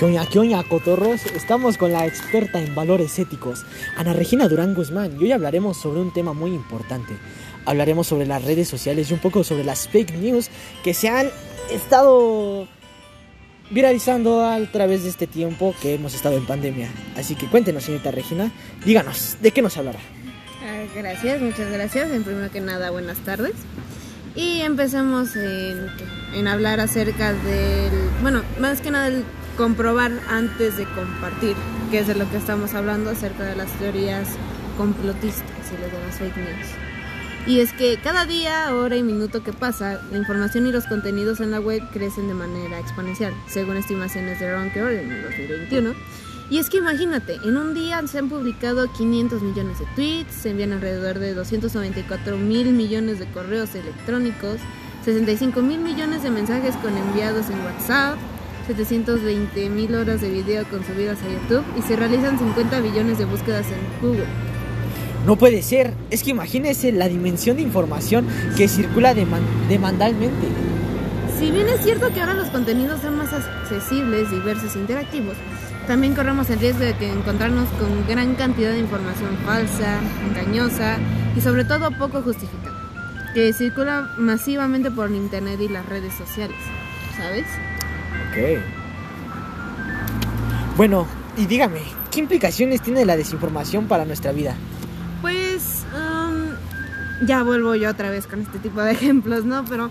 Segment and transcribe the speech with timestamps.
[0.00, 1.26] ¿Qué oña, cotorros?
[1.26, 3.66] Estamos con la experta en valores éticos,
[3.98, 7.12] Ana Regina Durán Guzmán, y hoy hablaremos sobre un tema muy importante.
[7.66, 10.48] Hablaremos sobre las redes sociales y un poco sobre las fake news
[10.82, 11.28] que se han
[11.70, 12.66] estado
[13.68, 16.88] viralizando a través de este tiempo que hemos estado en pandemia.
[17.14, 18.50] Así que cuéntenos, señorita Regina,
[18.86, 20.00] díganos, ¿de qué nos hablará?
[20.64, 22.10] Ah, gracias, muchas gracias.
[22.10, 23.52] En primero que nada, buenas tardes.
[24.34, 25.88] Y empecemos en,
[26.34, 27.90] en hablar acerca del,
[28.22, 29.24] bueno, más que nada el
[29.60, 31.54] comprobar antes de compartir,
[31.90, 34.26] que es de lo que estamos hablando acerca de las teorías
[34.78, 36.66] complotistas y de las fake news.
[37.46, 41.40] Y es que cada día, hora y minuto que pasa, la información y los contenidos
[41.40, 45.92] en la web crecen de manera exponencial, según estimaciones de Ronker en el 2021.
[46.48, 50.52] Y es que imagínate, en un día se han publicado 500 millones de tweets, se
[50.52, 54.56] envían alrededor de 294 mil millones de correos electrónicos,
[55.04, 58.16] 65 mil millones de mensajes con enviados en WhatsApp,
[58.66, 63.66] 720 mil horas de video consumidas a YouTube y se realizan 50 billones de búsquedas
[63.66, 64.26] en Google.
[65.26, 70.48] No puede ser, es que imagínese la dimensión de información que circula demandalmente.
[71.38, 75.36] Si bien es cierto que ahora los contenidos son más accesibles, diversos e interactivos,
[75.86, 80.98] también corremos el riesgo de que encontrarnos con gran cantidad de información falsa, engañosa
[81.36, 82.76] y sobre todo poco justificada,
[83.34, 86.56] que circula masivamente por internet y las redes sociales,
[87.16, 87.46] ¿sabes?
[88.30, 88.36] Ok.
[90.76, 94.54] Bueno, y dígame, ¿qué implicaciones tiene la desinformación para nuestra vida?
[95.20, 99.64] Pues um, ya vuelvo yo otra vez con este tipo de ejemplos, ¿no?
[99.64, 99.90] Pero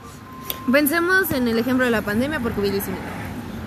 [0.71, 2.81] pensemos en el ejemplo de la pandemia por COVID-19.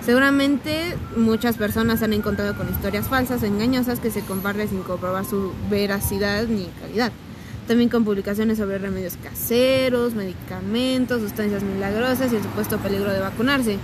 [0.05, 5.53] Seguramente muchas personas han encontrado con historias falsas, engañosas, que se comparten sin comprobar su
[5.70, 7.12] veracidad ni calidad.
[7.69, 13.79] También con publicaciones sobre remedios caseros, medicamentos, sustancias milagrosas y el supuesto peligro de vacunarse.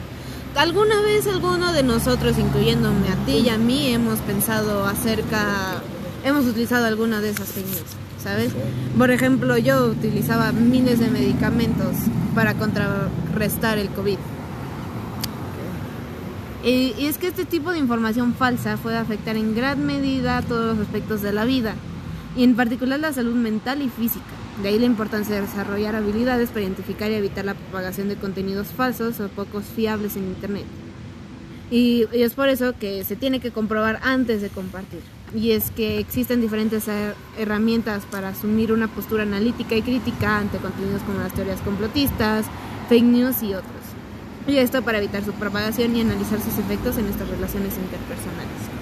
[0.57, 5.81] ¿Alguna vez alguno de nosotros, incluyéndome a ti y a mí, hemos pensado acerca
[6.25, 8.53] hemos utilizado alguna de esas técnicas, ¿sabes?
[8.97, 11.95] Por ejemplo, yo utilizaba miles de medicamentos
[12.35, 14.19] para contrarrestar el COVID.
[16.65, 20.87] Y, es que este tipo de información falsa puede afectar en gran medida todos los
[20.87, 21.75] aspectos de la vida,
[22.37, 24.25] y en particular la salud mental y física.
[24.63, 28.69] De ahí la importancia de desarrollar habilidades para identificar y evitar la propagación de contenidos
[28.69, 30.65] falsos o pocos fiables en Internet.
[31.71, 35.01] Y, es por eso que se tiene que comprobar antes de compartir.
[35.35, 36.87] Y es que existen diferentes
[37.39, 42.47] herramientas para asumir una postura analítica y crítica ante contenidos como las teorías complotistas,
[42.89, 43.73] fake news y otros.
[44.49, 48.79] Y esto para evitar su propagación y analizar sus efectos en nuestras relaciones interpersonales.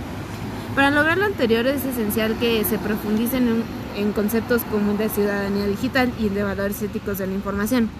[0.77, 5.67] Para lograr lo anterior es esencial que se profundicen en, en conceptos como de ciudadanía
[5.67, 7.91] digital y de valores éticos de la información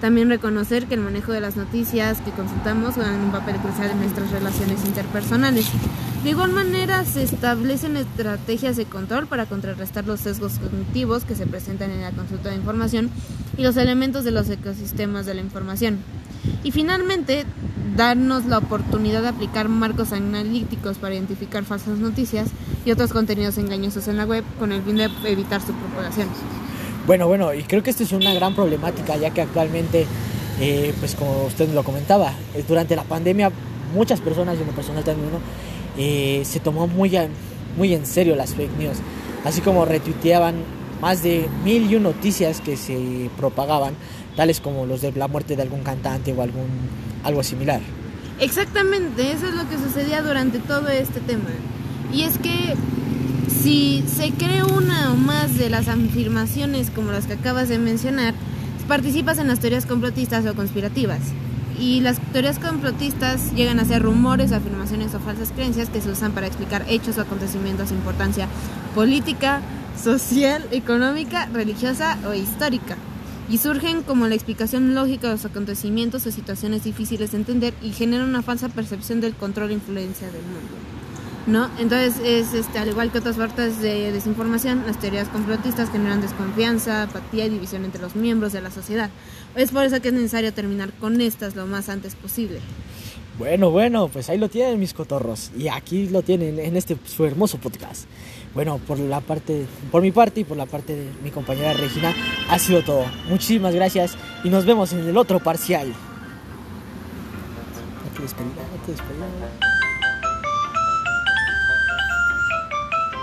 [0.00, 4.00] también reconocer que el manejo de las noticias que consultamos juegan un papel crucial en
[4.00, 5.66] nuestras relaciones interpersonales.
[6.22, 11.46] De igual manera, se establecen estrategias de control para contrarrestar los sesgos cognitivos que se
[11.46, 13.10] presentan en la consulta de información
[13.56, 15.98] y los elementos de los ecosistemas de la información.
[16.62, 17.44] Y finalmente,
[17.96, 22.48] darnos la oportunidad de aplicar marcos analíticos para identificar falsas noticias
[22.84, 26.28] y otros contenidos engañosos en la web con el fin de evitar su propagación.
[27.06, 30.06] Bueno, bueno, y creo que esto es una gran problemática, ya que actualmente,
[30.60, 32.32] eh, pues como usted lo comentaba,
[32.68, 33.50] durante la pandemia
[33.94, 35.40] muchas personas, y en lo personal también uno,
[35.96, 37.12] eh, se tomó muy,
[37.76, 38.98] muy en serio las fake news,
[39.44, 40.56] así como retuiteaban
[41.00, 43.94] más de mil y un noticias que se propagaban,
[44.34, 46.66] tales como los de la muerte de algún cantante o algún
[47.26, 47.80] algo similar.
[48.38, 51.50] Exactamente, eso es lo que sucedía durante todo este tema.
[52.12, 52.74] Y es que
[53.48, 58.34] si se cree una o más de las afirmaciones como las que acabas de mencionar,
[58.86, 61.20] participas en las teorías complotistas o conspirativas.
[61.78, 66.32] Y las teorías complotistas llegan a ser rumores, afirmaciones o falsas creencias que se usan
[66.32, 68.48] para explicar hechos o acontecimientos de importancia
[68.94, 69.60] política,
[70.02, 72.96] social, económica, religiosa o histórica.
[73.48, 77.92] Y surgen como la explicación lógica de los acontecimientos o situaciones difíciles de entender y
[77.92, 80.74] generan una falsa percepción del control e influencia del mundo.
[81.46, 81.70] ¿no?
[81.78, 87.04] Entonces, es este, al igual que otras partes de desinformación, las teorías complotistas generan desconfianza,
[87.04, 89.10] apatía y división entre los miembros de la sociedad.
[89.54, 92.58] Es por eso que es necesario terminar con estas lo más antes posible.
[93.38, 97.24] Bueno, bueno, pues ahí lo tienen mis cotorros y aquí lo tienen en este su
[97.26, 98.06] hermoso podcast.
[98.54, 102.14] Bueno, por la parte, por mi parte y por la parte de mi compañera Regina
[102.48, 103.04] ha sido todo.
[103.28, 105.92] Muchísimas gracias y nos vemos en el otro parcial.
[108.04, 109.75] Hay que despedir.